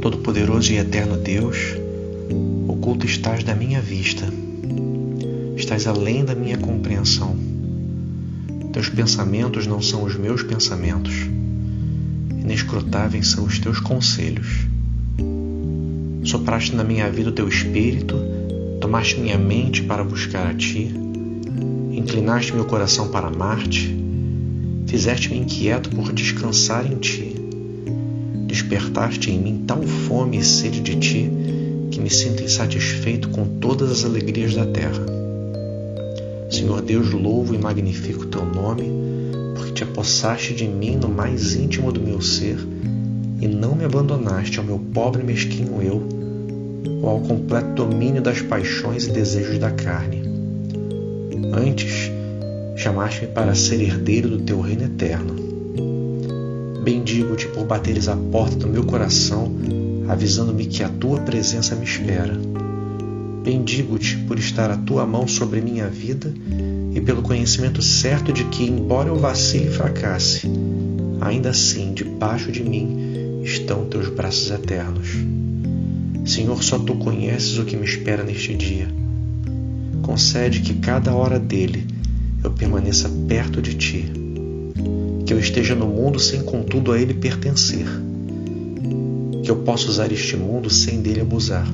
[0.00, 1.76] Todo-Poderoso e Eterno Deus,
[2.66, 4.24] oculto estás da minha vista,
[5.54, 7.36] estás além da minha compreensão.
[8.72, 11.12] Teus pensamentos não são os meus pensamentos,
[12.40, 14.66] inescrutáveis são os teus conselhos.
[16.24, 18.16] Sopraste na minha vida o teu espírito,
[18.80, 20.94] tomaste minha mente para buscar a ti,
[21.92, 23.94] inclinaste meu coração para amar-te,
[24.86, 27.49] fizeste-me inquieto por descansar em ti
[28.50, 31.30] Despertaste em mim tal fome e sede de ti
[31.88, 35.06] que me sinto insatisfeito com todas as alegrias da terra.
[36.50, 38.90] Senhor Deus, louvo e magnifico teu nome,
[39.54, 42.58] porque te apossaste de mim no mais íntimo do meu ser
[43.40, 46.02] e não me abandonaste ao meu pobre e mesquinho eu,
[47.02, 50.24] ou ao completo domínio das paixões e desejos da carne.
[51.54, 52.10] Antes,
[52.74, 55.59] chamaste-me para ser herdeiro do teu reino eterno
[56.82, 59.52] Bendigo-te por bateres a porta do meu coração,
[60.08, 62.34] avisando-me que a tua presença me espera.
[63.44, 66.32] Bendigo-te por estar a tua mão sobre minha vida
[66.94, 70.50] e pelo conhecimento certo de que, embora eu vacile e fracasse,
[71.20, 75.08] ainda assim debaixo de mim estão teus braços eternos.
[76.24, 78.88] Senhor, só tu conheces o que me espera neste dia.
[80.00, 81.86] Concede que cada hora dele
[82.42, 84.29] eu permaneça perto de ti
[85.30, 87.86] que eu esteja no mundo sem contudo a ele pertencer,
[89.44, 91.72] que eu possa usar este mundo sem dele abusar.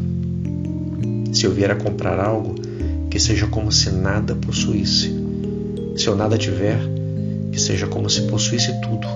[1.32, 2.54] Se eu vier a comprar algo,
[3.10, 5.10] que seja como se nada possuísse.
[5.96, 6.78] Se eu nada tiver,
[7.50, 9.08] que seja como se possuísse tudo.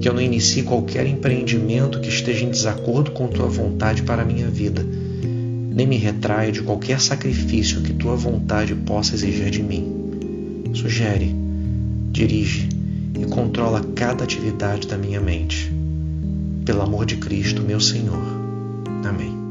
[0.00, 4.26] Que eu não inicie qualquer empreendimento que esteja em desacordo com tua vontade para a
[4.26, 10.72] minha vida, nem me retraia de qualquer sacrifício que tua vontade possa exigir de mim.
[10.74, 11.32] Sugere,
[12.10, 12.79] dirige,
[13.18, 15.72] e controla cada atividade da minha mente.
[16.64, 18.22] Pelo amor de Cristo, meu Senhor.
[19.04, 19.49] Amém.